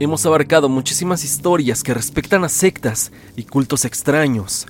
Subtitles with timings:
[0.00, 4.66] hemos abarcado muchísimas historias que respectan a sectas y cultos extraños.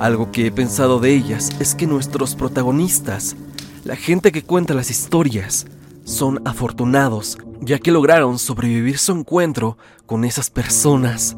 [0.00, 3.36] Algo que he pensado de ellas es que nuestros protagonistas,
[3.84, 5.66] la gente que cuenta las historias,
[6.04, 11.36] son afortunados, ya que lograron sobrevivir su encuentro con esas personas.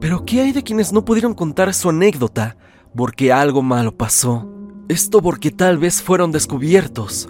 [0.00, 2.56] Pero ¿qué hay de quienes no pudieron contar su anécdota
[2.96, 4.48] porque algo malo pasó?
[4.88, 7.28] Esto porque tal vez fueron descubiertos.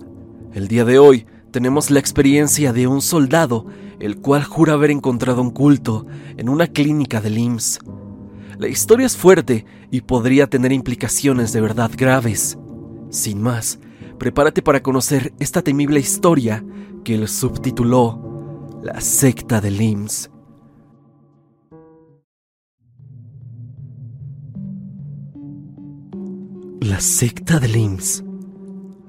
[0.52, 3.66] El día de hoy tenemos la experiencia de un soldado,
[4.00, 6.06] el cual jura haber encontrado un culto
[6.36, 7.80] en una clínica de IMSS.
[8.58, 12.58] La historia es fuerte y podría tener implicaciones de verdad graves.
[13.10, 13.78] Sin más,
[14.18, 16.64] prepárate para conocer esta temible historia
[17.04, 20.30] que él subtituló La secta de IMSS.
[26.80, 28.24] La secta de IMSS.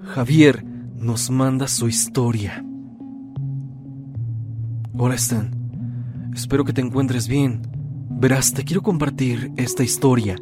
[0.04, 0.64] Javier
[0.96, 2.64] nos manda su historia.
[4.98, 7.64] Hola Stan, espero que te encuentres bien.
[8.10, 10.38] Verás, te quiero compartir esta historia.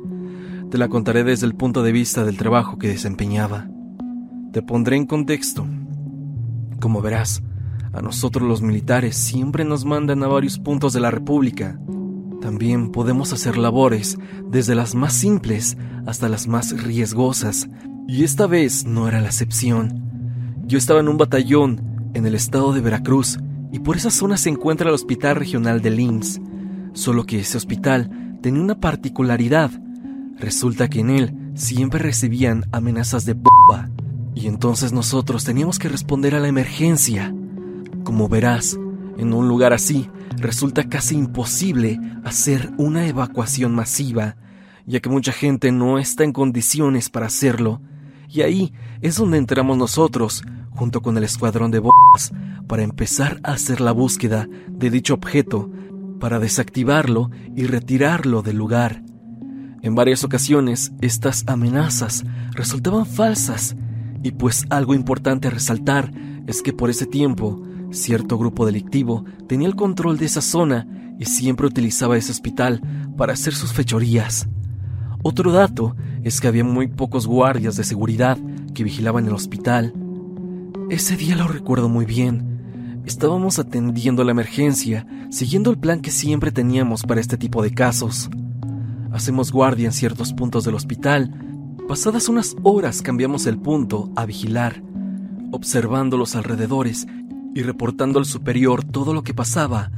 [0.69, 3.67] Te la contaré desde el punto de vista del trabajo que desempeñaba.
[4.51, 5.65] Te pondré en contexto.
[6.79, 7.41] Como verás,
[7.93, 11.79] a nosotros los militares siempre nos mandan a varios puntos de la República.
[12.39, 14.19] También podemos hacer labores
[14.51, 17.69] desde las más simples hasta las más riesgosas,
[18.07, 20.61] y esta vez no era la excepción.
[20.67, 23.39] Yo estaba en un batallón en el estado de Veracruz
[23.73, 26.39] y por esa zona se encuentra el Hospital Regional de IMSS,
[26.93, 29.71] solo que ese hospital tenía una particularidad.
[30.37, 33.89] Resulta que en él siempre recibían amenazas de bomba
[34.35, 37.33] y entonces nosotros teníamos que responder a la emergencia.
[38.03, 38.77] Como verás,
[39.17, 40.07] en un lugar así
[40.37, 44.35] resulta casi imposible hacer una evacuación masiva,
[44.85, 47.81] ya que mucha gente no está en condiciones para hacerlo
[48.29, 52.02] y ahí es donde entramos nosotros, junto con el escuadrón de bombas,
[52.67, 55.69] para empezar a hacer la búsqueda de dicho objeto,
[56.19, 59.03] para desactivarlo y retirarlo del lugar.
[59.81, 63.75] En varias ocasiones estas amenazas resultaban falsas,
[64.23, 66.13] y pues algo importante a resaltar
[66.47, 67.61] es que por ese tiempo
[67.91, 70.87] cierto grupo delictivo tenía el control de esa zona
[71.19, 72.81] y siempre utilizaba ese hospital
[73.17, 74.47] para hacer sus fechorías.
[75.23, 78.37] Otro dato es que había muy pocos guardias de seguridad
[78.73, 79.93] que vigilaban el hospital.
[80.93, 83.01] Ese día lo recuerdo muy bien.
[83.07, 88.29] Estábamos atendiendo la emergencia, siguiendo el plan que siempre teníamos para este tipo de casos.
[89.11, 91.33] Hacemos guardia en ciertos puntos del hospital.
[91.87, 94.83] Pasadas unas horas cambiamos el punto a vigilar,
[95.51, 97.07] observando los alrededores
[97.55, 99.89] y reportando al superior todo lo que pasaba.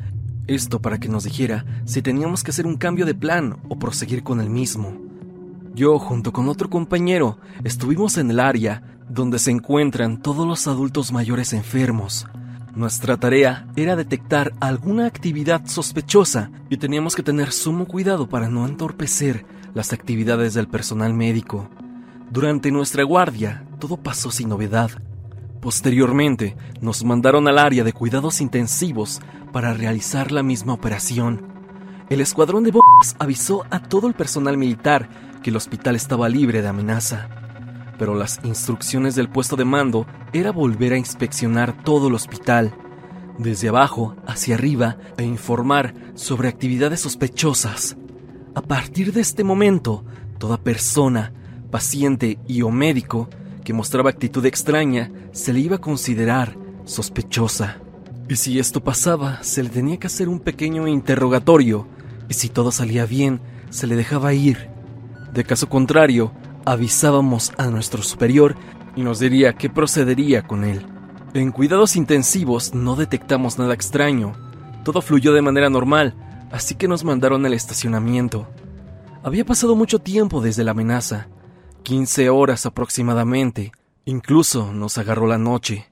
[0.47, 4.23] Esto para que nos dijera si teníamos que hacer un cambio de plan o proseguir
[4.23, 4.93] con el mismo.
[5.73, 11.11] Yo, junto con otro compañero, estuvimos en el área donde se encuentran todos los adultos
[11.11, 12.27] mayores enfermos.
[12.75, 18.65] Nuestra tarea era detectar alguna actividad sospechosa y teníamos que tener sumo cuidado para no
[18.67, 21.69] entorpecer las actividades del personal médico.
[22.29, 24.91] Durante nuestra guardia, todo pasó sin novedad.
[25.61, 29.21] Posteriormente, nos mandaron al área de cuidados intensivos
[29.53, 31.47] para realizar la misma operación.
[32.09, 35.09] El escuadrón de bombas avisó a todo el personal militar
[35.41, 37.29] que el hospital estaba libre de amenaza,
[37.97, 42.73] pero las instrucciones del puesto de mando era volver a inspeccionar todo el hospital,
[43.37, 47.97] desde abajo hacia arriba, e informar sobre actividades sospechosas.
[48.53, 50.05] A partir de este momento,
[50.37, 51.33] toda persona,
[51.71, 53.29] paciente y o médico
[53.63, 57.79] que mostraba actitud extraña se le iba a considerar sospechosa.
[58.29, 61.87] Y si esto pasaba, se le tenía que hacer un pequeño interrogatorio,
[62.29, 64.75] y si todo salía bien, se le dejaba ir
[65.35, 66.31] de caso contrario,
[66.65, 68.55] avisábamos a nuestro superior
[68.95, 70.85] y nos diría qué procedería con él.
[71.33, 74.33] En cuidados intensivos no detectamos nada extraño.
[74.83, 76.15] Todo fluyó de manera normal,
[76.51, 78.47] así que nos mandaron al estacionamiento.
[79.23, 81.27] Había pasado mucho tiempo desde la amenaza,
[81.83, 83.71] 15 horas aproximadamente.
[84.05, 85.87] Incluso nos agarró la noche.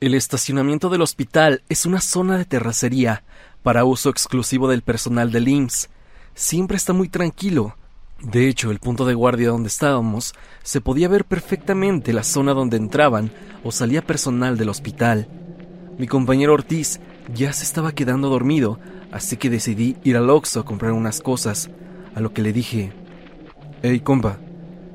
[0.00, 3.24] El estacionamiento del hospital es una zona de terracería
[3.62, 5.90] para uso exclusivo del personal del IMSS.
[6.34, 7.76] Siempre está muy tranquilo,
[8.22, 12.78] de hecho, el punto de guardia donde estábamos se podía ver perfectamente la zona donde
[12.78, 13.30] entraban
[13.62, 15.28] o salía personal del hospital.
[15.98, 16.98] Mi compañero Ortiz
[17.34, 18.78] ya se estaba quedando dormido,
[19.12, 21.70] así que decidí ir al Oxxo a comprar unas cosas,
[22.14, 22.92] a lo que le dije,
[23.82, 24.38] Hey compa,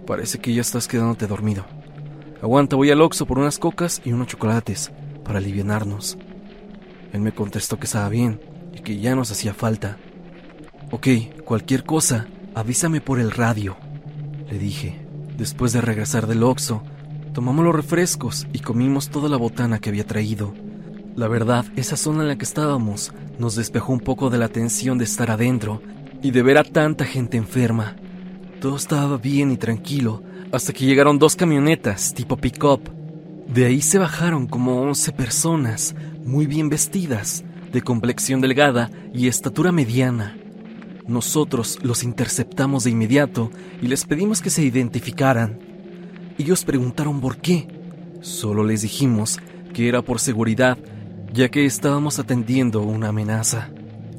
[0.08, 1.66] parece que ya estás quedándote dormido.
[2.42, 4.92] Aguanta, voy al Oxxo por unas cocas y unos chocolates,
[5.24, 6.18] para alivianarnos.
[7.14, 8.42] Él me contestó que estaba bien
[8.74, 9.98] y que ya nos hacía falta.
[10.90, 11.08] Ok,
[11.46, 13.78] cualquier cosa, Avísame por el radio,
[14.50, 15.00] le dije.
[15.38, 16.84] Después de regresar del Oxo,
[17.34, 20.54] tomamos los refrescos y comimos toda la botana que había traído.
[21.16, 24.98] La verdad, esa zona en la que estábamos nos despejó un poco de la tensión
[24.98, 25.82] de estar adentro
[26.22, 27.96] y de ver a tanta gente enferma.
[28.60, 30.22] Todo estaba bien y tranquilo
[30.52, 32.82] hasta que llegaron dos camionetas tipo pick-up.
[33.48, 35.96] De ahí se bajaron como 11 personas,
[36.26, 40.38] muy bien vestidas, de complexión delgada y estatura mediana.
[41.08, 43.52] Nosotros los interceptamos de inmediato
[43.82, 45.60] y les pedimos que se identificaran.
[46.38, 47.68] Ellos preguntaron por qué.
[48.22, 49.40] Solo les dijimos
[49.74, 50.78] que era por seguridad
[51.34, 53.70] ya que estábamos atendiendo una amenaza.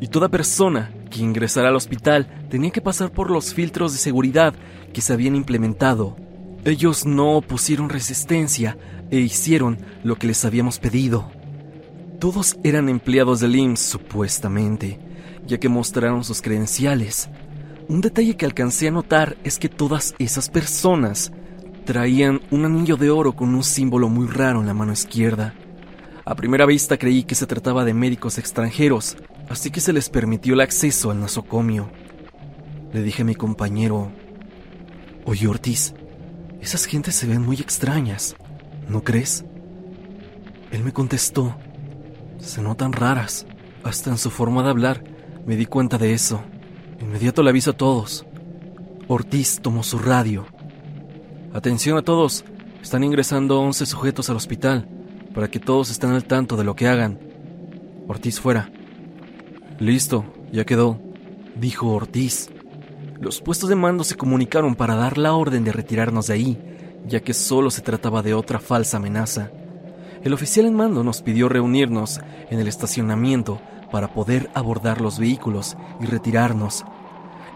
[0.01, 4.55] Y toda persona que ingresara al hospital tenía que pasar por los filtros de seguridad
[4.93, 6.17] que se habían implementado.
[6.65, 8.79] Ellos no opusieron resistencia
[9.11, 11.31] e hicieron lo que les habíamos pedido.
[12.19, 14.99] Todos eran empleados del IMSS, supuestamente,
[15.47, 17.29] ya que mostraron sus credenciales.
[17.89, 21.33] Un detalle que alcancé a notar es que todas esas personas
[21.85, 25.55] traían un anillo de oro con un símbolo muy raro en la mano izquierda.
[26.25, 29.17] A primera vista creí que se trataba de médicos extranjeros,
[29.49, 31.91] así que se les permitió el acceso al nosocomio.
[32.93, 34.13] Le dije a mi compañero,
[35.25, 35.95] Oye Ortiz,
[36.61, 38.37] esas gentes se ven muy extrañas,
[38.89, 39.45] ¿no crees?
[40.71, 41.57] Él me contestó,
[42.39, 43.47] se notan raras,
[43.83, 45.12] hasta en su forma de hablar
[45.47, 46.41] me di cuenta de eso.
[47.01, 48.25] Inmediato le aviso a todos.
[49.09, 50.47] Ortiz tomó su radio.
[51.53, 52.45] Atención a todos,
[52.83, 54.89] están ingresando 11 sujetos al hospital
[55.35, 57.19] para que todos estén al tanto de lo que hagan.
[58.09, 58.71] Ortiz fuera.
[59.79, 61.01] Listo, ya quedó,
[61.57, 62.51] dijo Ortiz.
[63.21, 66.59] Los puestos de mando se comunicaron para dar la orden de retirarnos de ahí,
[67.07, 69.51] ya que solo se trataba de otra falsa amenaza.
[70.23, 73.61] El oficial en mando nos pidió reunirnos en el estacionamiento
[73.93, 76.85] para poder abordar los vehículos y retirarnos.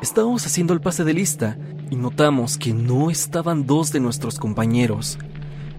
[0.02, 1.56] Estábamos haciendo el pase de lista
[1.90, 5.18] y notamos que no estaban dos de nuestros compañeros.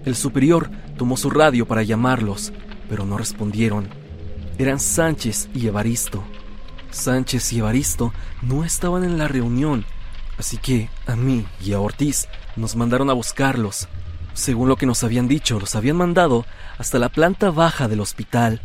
[0.04, 2.52] El superior tomó su radio para llamarlos,
[2.90, 3.88] pero no respondieron.
[4.58, 6.24] Eran Sánchez y Evaristo.
[6.90, 8.12] Sánchez y Evaristo
[8.42, 9.84] no estaban en la reunión,
[10.36, 12.26] así que a mí y a Ortiz
[12.56, 13.88] nos mandaron a buscarlos.
[14.34, 16.44] Según lo que nos habían dicho, los habían mandado
[16.78, 18.60] hasta la planta baja del hospital,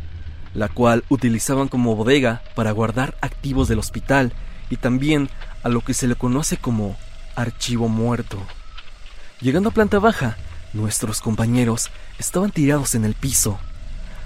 [0.54, 4.32] la cual utilizaban como bodega para guardar activos del hospital
[4.70, 5.28] y también
[5.62, 6.96] a lo que se le conoce como
[7.36, 8.38] archivo muerto.
[9.40, 10.36] Llegando a planta baja,
[10.74, 13.60] Nuestros compañeros estaban tirados en el piso.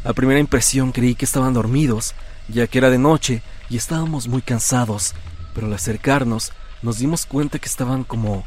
[0.03, 2.15] A primera impresión creí que estaban dormidos,
[2.49, 5.15] ya que era de noche y estábamos muy cansados,
[5.55, 8.47] pero al acercarnos nos dimos cuenta que estaban como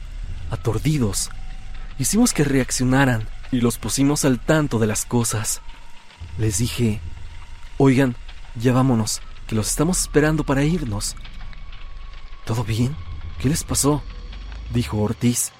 [0.49, 1.29] aturdidos.
[1.99, 5.61] Hicimos que reaccionaran y los pusimos al tanto de las cosas.
[6.39, 7.01] Les dije,
[7.83, 8.15] oigan,
[8.53, 11.15] ya vámonos, que los estamos esperando para irnos.
[12.45, 12.95] ¿Todo bien?
[13.39, 14.03] ¿Qué les pasó?
[14.71, 15.51] dijo Ortiz.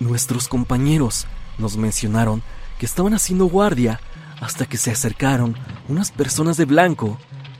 [0.00, 1.26] Nuestros compañeros
[1.58, 2.42] nos mencionaron
[2.78, 4.00] que estaban haciendo guardia
[4.40, 5.54] hasta que se acercaron
[5.86, 7.18] unas personas de blanco.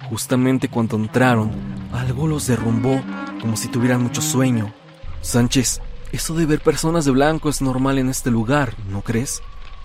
[0.09, 1.53] Justamente cuando entraron,
[1.93, 3.03] algo los derrumbó
[3.39, 4.73] como si tuvieran mucho sueño.
[5.21, 9.43] Sánchez, eso de ver personas de blanco es normal en este lugar, ¿no crees?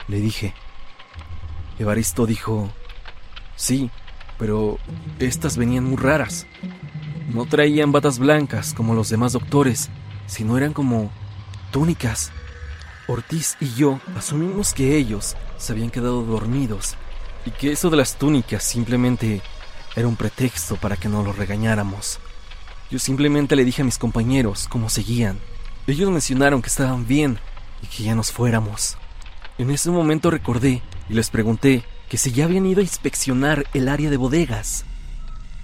[0.07, 0.53] Le dije.
[1.79, 2.71] Evaristo dijo,
[3.57, 3.91] sí,
[4.39, 4.79] pero
[5.19, 6.47] estas venían muy raras.
[7.27, 9.89] No traían batas blancas como los demás doctores,
[10.27, 11.11] sino eran como
[11.71, 12.31] túnicas.
[13.07, 16.95] Ortiz y yo asumimos que ellos se habían quedado dormidos
[17.45, 19.41] y que eso de las túnicas simplemente
[19.95, 22.19] era un pretexto para que no los regañáramos.
[22.91, 25.39] Yo simplemente le dije a mis compañeros cómo seguían.
[25.87, 27.39] Ellos mencionaron que estaban bien
[27.81, 28.97] y que ya nos fuéramos.
[29.57, 33.89] En ese momento recordé y les pregunté que si ya habían ido a inspeccionar el
[33.89, 34.85] área de bodegas.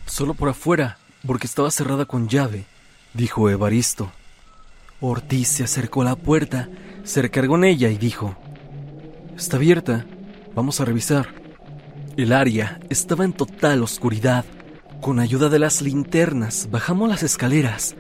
[0.06, 2.66] Solo por afuera, porque estaba cerrada con llave,
[3.14, 4.12] dijo Evaristo.
[5.00, 6.70] Ortiz se acercó a la puerta
[7.04, 8.36] se recargó en ella y dijo,
[9.36, 10.06] Está abierta,
[10.56, 11.28] vamos a revisar.
[12.16, 14.46] El área estaba en total oscuridad.
[15.02, 17.96] Con ayuda de las linternas bajamos las escaleras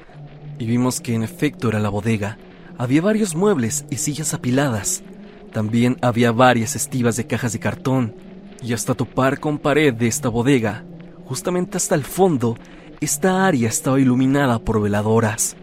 [0.58, 2.38] y vimos que en efecto era la bodega.
[2.78, 5.04] Había varios muebles y sillas apiladas.
[5.52, 8.16] También había varias estivas de cajas de cartón.
[8.64, 10.84] Y hasta topar con pared de esta bodega,
[11.26, 12.58] justamente hasta el fondo,
[13.02, 15.56] esta área estaba iluminada por veladoras.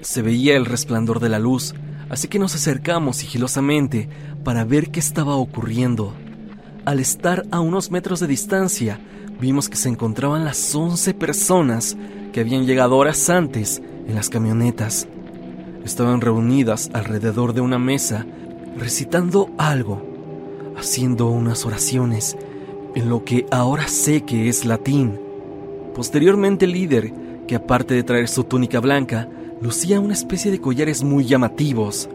[0.00, 1.74] Se veía el resplandor de la luz
[2.08, 4.08] así que nos acercamos sigilosamente
[4.44, 6.14] para ver qué estaba ocurriendo.
[6.84, 9.00] Al estar a unos metros de distancia,
[9.40, 11.96] vimos que se encontraban las 11 personas
[12.32, 15.08] que habían llegado horas antes en las camionetas.
[15.84, 18.24] Estaban reunidas alrededor de una mesa,
[18.76, 20.15] recitando algo,
[20.76, 22.36] haciendo unas oraciones
[22.94, 25.18] en lo que ahora sé que es latín.
[25.94, 27.12] Posteriormente el líder,
[27.46, 29.28] que aparte de traer su túnica blanca,
[29.60, 32.08] lucía una especie de collares muy llamativos.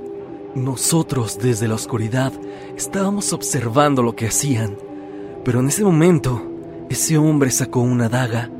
[0.55, 2.33] Nosotros desde la oscuridad
[2.75, 4.77] estábamos observando lo que hacían,
[5.43, 6.39] Pero en ese momento,
[6.89, 8.51] ese hombre sacó una daga,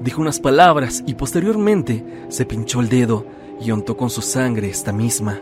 [0.00, 3.26] dijo unas palabras y posteriormente se pinchó el dedo
[3.60, 5.40] y untó con su sangre esta misma.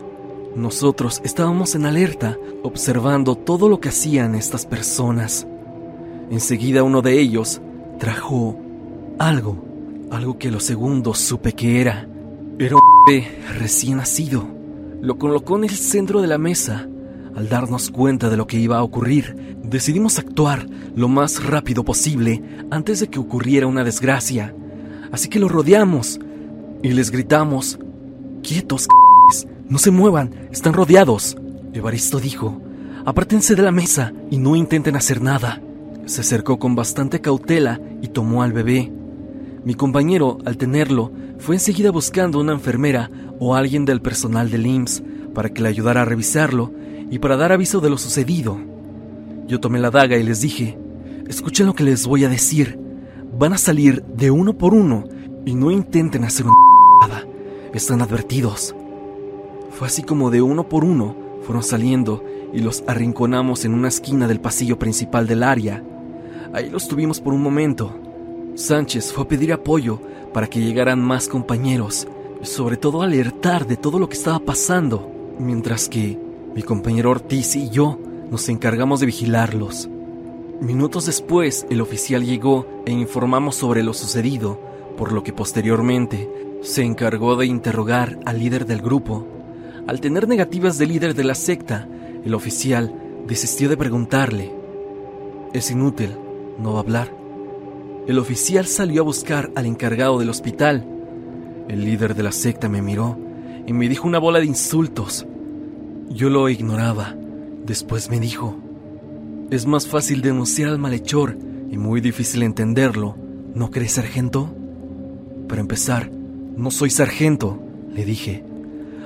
[0.55, 5.45] Nosotros estábamos en alerta, observando todo lo que hacían estas personas.
[6.31, 7.61] Enseguida uno de ellos
[7.99, 8.57] trajo
[9.19, 9.63] algo,
[10.09, 12.07] algo que los segundos supe que era.
[12.57, 13.27] Era un bebé
[13.57, 14.47] recién nacido.
[15.01, 16.87] Lo colocó en el centro de la mesa.
[17.35, 20.65] Al darnos cuenta de lo que iba a ocurrir, decidimos actuar
[20.95, 22.41] lo más rápido posible
[22.71, 24.53] antes de que ocurriera una desgracia.
[25.11, 26.19] Así que lo rodeamos
[26.81, 27.79] y les gritamos,
[28.41, 28.87] quietos,
[29.69, 31.37] no se muevan, están rodeados.
[31.73, 32.59] Evaristo dijo,
[33.05, 35.61] apártense de la mesa y no intenten hacer nada.
[36.05, 38.91] Se acercó con bastante cautela y tomó al bebé.
[39.63, 45.03] Mi compañero, al tenerlo, fue enseguida buscando una enfermera o alguien del personal del IMSS
[45.35, 46.73] para que le ayudara a revisarlo
[47.11, 48.57] y para dar aviso de lo sucedido.
[49.47, 50.79] Yo tomé la daga y les dije,
[51.27, 52.79] escuchen lo que les voy a decir,
[53.37, 55.03] van a salir de uno por uno
[55.45, 57.25] y no intenten hacer una
[57.73, 58.75] están advertidos.
[59.79, 62.21] Fue así como de uno por uno fueron saliendo
[62.51, 65.81] y los arrinconamos en una esquina del pasillo principal del área.
[66.51, 67.97] Ahí los tuvimos por un momento.
[68.55, 70.01] Sánchez fue a pedir apoyo
[70.33, 72.09] para que llegaran más compañeros,
[72.41, 75.09] sobre todo alertar de todo lo que estaba pasando,
[75.39, 76.19] mientras que
[76.53, 77.97] mi compañero Ortiz y yo
[78.29, 79.87] nos encargamos de vigilarlos.
[80.59, 84.59] Minutos después, el oficial llegó e informamos sobre lo sucedido,
[84.97, 86.29] por lo que posteriormente
[86.63, 89.38] se encargó de interrogar al líder del grupo
[89.89, 91.87] al tener negativas del líder de la secta,
[92.23, 92.93] el oficial
[93.27, 94.53] desistió de preguntarle.
[95.51, 96.15] Es inútil,
[96.59, 97.11] no va a hablar.
[98.07, 100.85] El oficial salió a buscar al encargado del hospital.
[101.67, 103.17] El líder de la secta me miró
[103.65, 105.25] y me dijo una bola de insultos.
[106.09, 107.15] Yo lo ignoraba.
[107.65, 108.57] Después me dijo,
[109.49, 111.35] es más fácil denunciar al malhechor
[111.71, 113.15] y muy difícil entenderlo,
[113.55, 114.55] ¿no crees, sargento?
[115.47, 117.59] Para empezar, no soy sargento,
[117.91, 118.48] le dije.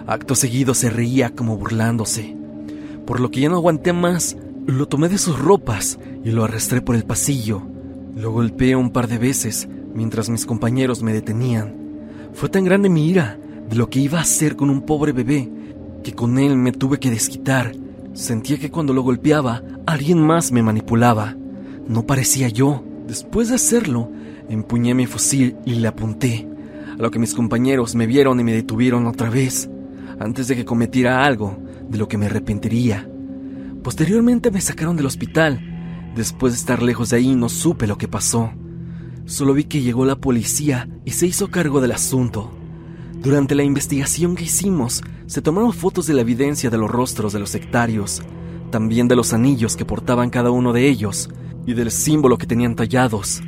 [0.06, 2.36] Acto seguido se reía como burlándose.
[3.06, 6.82] Por lo que ya no aguanté más, lo tomé de sus ropas y lo arrastré
[6.82, 7.62] por el pasillo.
[8.16, 11.76] Lo golpeé un par de veces mientras mis compañeros me detenían.
[12.34, 15.50] Fue tan grande mi ira de lo que iba a hacer con un pobre bebé
[16.04, 17.72] que con él me tuve que desquitar.
[18.14, 21.38] Sentía que cuando lo golpeaba, alguien más me manipulaba.
[21.88, 22.84] No parecía yo.
[23.08, 24.10] Después de hacerlo,
[24.50, 26.48] empuñé mi fusil y le apunté,
[26.98, 29.70] a lo que mis compañeros me vieron y me detuvieron otra vez
[30.20, 31.58] antes de que cometiera algo
[31.90, 33.10] de lo que me arrepentiría.
[33.84, 36.12] Posteriormente me sacaron del hospital.
[36.16, 38.52] Después de estar lejos de ahí no supe lo que pasó.
[39.26, 42.52] Solo vi que llegó la policía y se hizo cargo del asunto.
[43.22, 47.40] Durante la investigación que hicimos, se tomaron fotos de la evidencia de los rostros de
[47.40, 48.22] los sectarios,
[48.70, 51.30] también de los anillos que portaban cada uno de ellos
[51.66, 53.42] y del símbolo que tenían tallados.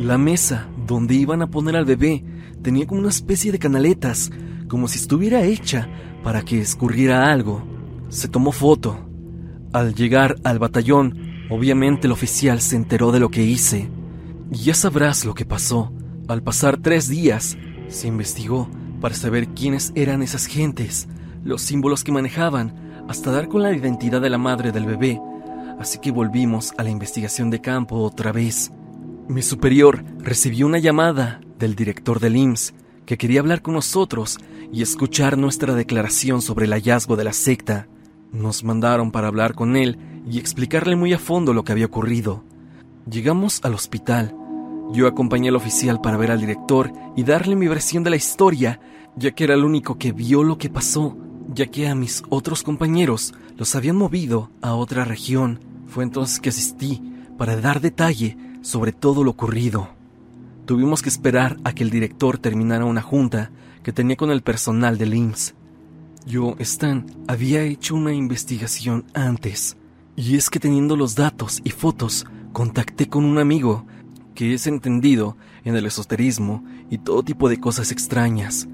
[0.00, 2.24] La mesa donde iban a poner al bebé
[2.62, 4.30] tenía como una especie de canaletas,
[4.68, 5.88] como si estuviera hecha
[6.22, 7.62] para que escurriera algo.
[8.08, 8.98] Se tomó foto.
[9.72, 13.90] Al llegar al batallón, obviamente el oficial se enteró de lo que hice.
[14.50, 15.92] Y ya sabrás lo que pasó.
[16.28, 17.56] Al pasar tres días,
[17.88, 18.68] se investigó
[19.00, 21.08] para saber quiénes eran esas gentes,
[21.44, 25.20] los símbolos que manejaban, hasta dar con la identidad de la madre del bebé.
[25.78, 28.72] Así que volvimos a la investigación de campo otra vez.
[29.28, 32.74] Mi superior recibió una llamada del director del IMSS
[33.08, 34.36] que quería hablar con nosotros
[34.70, 37.88] y escuchar nuestra declaración sobre el hallazgo de la secta.
[38.32, 39.96] Nos mandaron para hablar con él
[40.30, 42.44] y explicarle muy a fondo lo que había ocurrido.
[43.10, 44.36] Llegamos al hospital.
[44.92, 48.78] Yo acompañé al oficial para ver al director y darle mi versión de la historia,
[49.16, 51.16] ya que era el único que vio lo que pasó,
[51.54, 55.60] ya que a mis otros compañeros los habían movido a otra región.
[55.86, 57.02] Fue entonces que asistí
[57.38, 59.97] para dar detalle sobre todo lo ocurrido.
[60.68, 63.50] Tuvimos que esperar a que el director terminara una junta
[63.82, 65.54] que tenía con el personal del IMSS.
[66.26, 69.78] Yo, Stan, había hecho una investigación antes,
[70.14, 73.86] y es que teniendo los datos y fotos, contacté con un amigo
[74.34, 78.68] que es entendido en el esoterismo y todo tipo de cosas extrañas.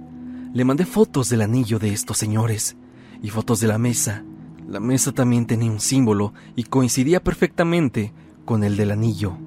[0.52, 2.76] Le mandé fotos del anillo de estos señores
[3.22, 4.24] y fotos de la mesa.
[4.66, 8.12] La mesa también tenía un símbolo y coincidía perfectamente
[8.44, 9.38] con el del anillo.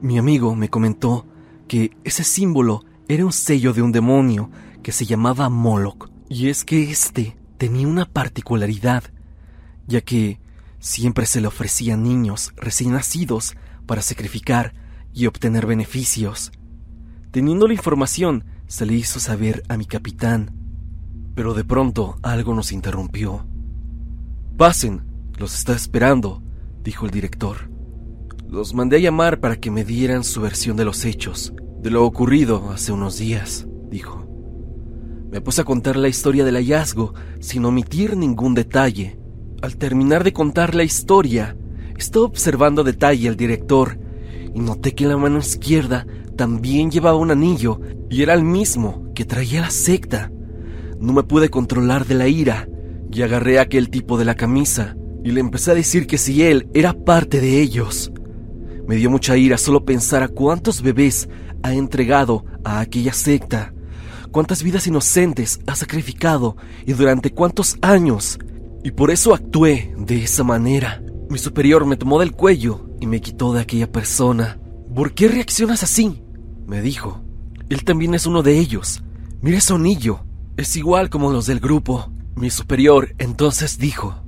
[0.00, 1.26] Mi amigo me comentó
[1.68, 4.50] que ese símbolo era un sello de un demonio
[4.82, 9.04] que se llamaba Moloch, y es que éste tenía una particularidad,
[9.86, 10.40] ya que
[10.78, 13.56] siempre se le ofrecían niños recién nacidos
[13.86, 14.74] para sacrificar
[15.12, 16.52] y obtener beneficios.
[17.30, 20.52] Teniendo la información, se le hizo saber a mi capitán,
[21.34, 23.46] pero de pronto algo nos interrumpió.
[24.56, 25.02] Pasen,
[25.36, 26.42] los está esperando,
[26.82, 27.75] dijo el director.
[28.48, 32.04] Los mandé a llamar para que me dieran su versión de los hechos, de lo
[32.04, 34.24] ocurrido hace unos días, dijo.
[35.32, 39.18] Me puse a contar la historia del hallazgo sin omitir ningún detalle.
[39.62, 41.56] Al terminar de contar la historia,
[41.98, 43.98] estaba observando detalle al director
[44.54, 49.24] y noté que la mano izquierda también llevaba un anillo y era el mismo que
[49.24, 50.30] traía la secta.
[51.00, 52.68] No me pude controlar de la ira
[53.10, 56.44] y agarré a aquel tipo de la camisa y le empecé a decir que si
[56.44, 58.12] él era parte de ellos.
[58.86, 61.28] Me dio mucha ira solo pensar a cuántos bebés
[61.62, 63.72] ha entregado a aquella secta
[64.36, 68.38] cuántas vidas inocentes ha sacrificado y durante cuántos años.
[68.84, 71.02] Y por eso actué de esa manera.
[71.30, 74.58] Mi superior me tomó del cuello y me quitó de aquella persona.
[74.94, 76.22] ¿Por qué reaccionas así?
[76.66, 77.24] me dijo.
[77.70, 79.02] Él también es uno de ellos.
[79.40, 80.20] Mira ese anillo.
[80.58, 82.12] Es igual como los del grupo.
[82.34, 84.22] Mi superior entonces dijo,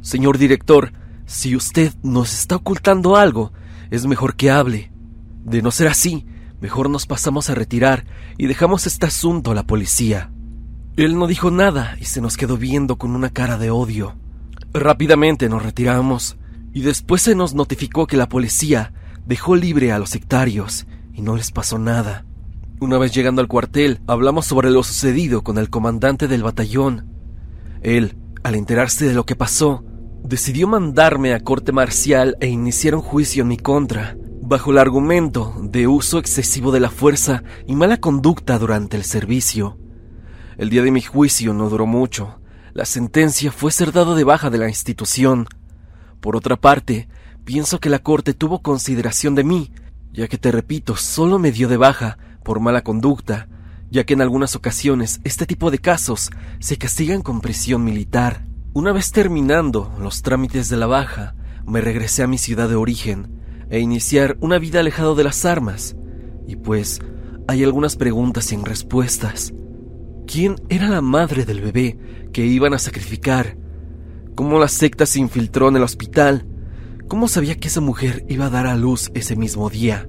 [0.00, 0.92] Señor director,
[1.26, 3.52] si usted nos está ocultando algo,
[3.94, 4.92] es mejor que hable.
[5.44, 6.26] De no ser así,
[6.64, 8.06] Mejor nos pasamos a retirar
[8.38, 10.30] y dejamos este asunto a la policía.
[10.96, 14.16] Él no dijo nada y se nos quedó viendo con una cara de odio.
[14.72, 16.38] Rápidamente nos retiramos
[16.72, 18.94] y después se nos notificó que la policía
[19.26, 22.24] dejó libre a los sectarios y no les pasó nada.
[22.80, 27.10] Una vez llegando al cuartel, hablamos sobre lo sucedido con el comandante del batallón.
[27.82, 29.84] Él, al enterarse de lo que pasó,
[30.24, 35.54] decidió mandarme a corte marcial e iniciar un juicio en mi contra bajo el argumento
[35.62, 39.78] de uso excesivo de la fuerza y mala conducta durante el servicio.
[40.56, 42.40] El día de mi juicio no duró mucho.
[42.72, 45.46] La sentencia fue ser dado de baja de la institución.
[46.20, 47.08] Por otra parte,
[47.44, 49.72] pienso que la Corte tuvo consideración de mí,
[50.12, 53.48] ya que te repito, solo me dio de baja por mala conducta,
[53.90, 58.44] ya que en algunas ocasiones este tipo de casos se castigan con prisión militar.
[58.76, 63.40] Una vez terminando los trámites de la baja, me regresé a mi ciudad de origen,
[63.70, 65.94] e iniciar una vida alejado de las armas.
[66.48, 66.98] Y pues
[67.46, 69.54] hay algunas preguntas sin respuestas.
[70.26, 71.96] ¿Quién era la madre del bebé
[72.32, 73.56] que iban a sacrificar?
[74.34, 76.44] ¿Cómo la secta se infiltró en el hospital?
[77.06, 80.08] ¿Cómo sabía que esa mujer iba a dar a luz ese mismo día?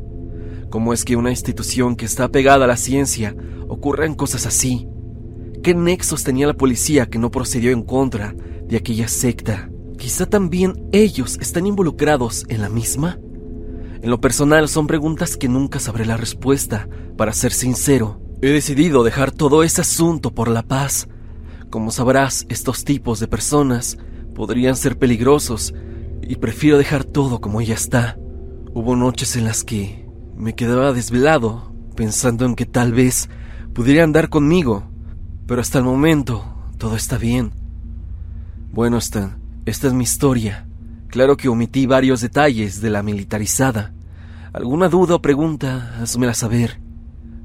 [0.71, 3.35] ¿Cómo es que una institución que está pegada a la ciencia
[3.67, 4.87] ocurran cosas así?
[5.61, 8.35] ¿Qué nexos tenía la policía que no procedió en contra
[8.67, 9.69] de aquella secta?
[9.97, 13.19] Quizá también ellos están involucrados en la misma.
[14.01, 16.87] En lo personal son preguntas que nunca sabré la respuesta.
[17.17, 21.07] Para ser sincero, he decidido dejar todo ese asunto por la paz.
[21.69, 23.97] Como sabrás, estos tipos de personas
[24.35, 25.73] podrían ser peligrosos
[26.21, 28.17] y prefiero dejar todo como ya está.
[28.73, 33.29] Hubo noches en las que me quedaba desvelado pensando en que tal vez
[33.73, 34.83] pudiera andar conmigo,
[35.47, 36.45] pero hasta el momento
[36.77, 37.64] todo está bien.
[38.75, 40.67] Bueno, Stan, esta es mi historia.
[41.07, 43.93] Claro que omití varios detalles de la militarizada.
[44.51, 45.95] ¿Alguna duda o pregunta?
[46.01, 46.81] Házmela saber.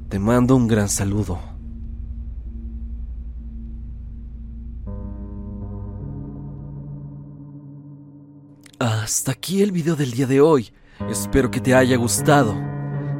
[0.09, 1.39] Te mando un gran saludo.
[8.77, 10.67] Hasta aquí el video del día de hoy.
[11.09, 12.61] Espero que te haya gustado.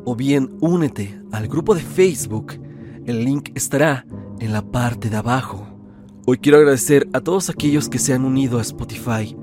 [0.04, 2.60] o bien únete al grupo de Facebook.
[3.06, 4.08] El link estará
[4.40, 5.68] en la parte de abajo.
[6.26, 9.38] Hoy quiero agradecer a todos aquellos que se han unido a Spotify,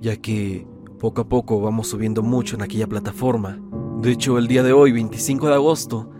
[0.00, 0.66] ya que
[0.98, 3.60] poco a poco vamos subiendo mucho en aquella plataforma.
[4.00, 6.10] De hecho, el día de hoy, 25 de agosto,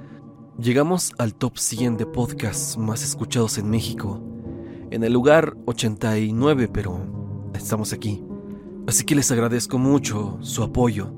[0.59, 4.23] Llegamos al top 100 de podcasts más escuchados en México,
[4.93, 7.01] en el lugar 89, pero
[7.55, 8.25] estamos aquí.
[8.87, 11.13] Así que les agradezco mucho su apoyo.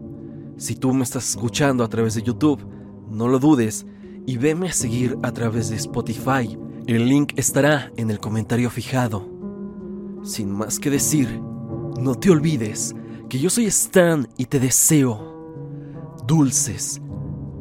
[0.57, 2.67] Si tú me estás escuchando a través de YouTube,
[3.11, 3.85] no lo dudes
[4.25, 6.59] y veme a seguir a través de Spotify.
[6.87, 9.29] El link estará en el comentario fijado.
[10.23, 11.29] Sin más que decir,
[12.01, 12.97] no te olvides
[13.29, 17.03] que yo soy Stan y te deseo dulces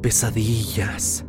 [0.01, 1.24] pesadillas.